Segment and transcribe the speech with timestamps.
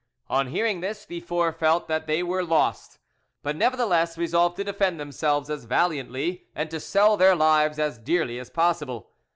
[0.31, 2.97] On hearing this, the four felt that they were lost,
[3.43, 8.39] but nevertheless resolved to defend themselves as valiantly and to sell their lives as dearly
[8.39, 9.11] as possible.